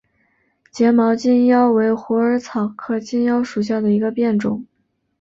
[0.71, 4.65] 睫毛金腰为虎耳草科金腰属下的一个变种。